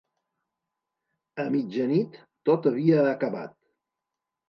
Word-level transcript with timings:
A 1.45 1.45
mitjanit 1.57 2.19
tot 2.51 2.69
havia 2.75 3.07
acabat. 3.15 3.59